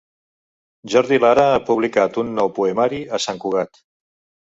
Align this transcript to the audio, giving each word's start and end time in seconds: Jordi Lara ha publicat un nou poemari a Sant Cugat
Jordi 0.93 1.19
Lara 1.25 1.45
ha 1.51 1.61
publicat 1.69 2.19
un 2.25 2.35
nou 2.43 2.53
poemari 2.59 3.07
a 3.19 3.25
Sant 3.31 3.47
Cugat 3.47 3.85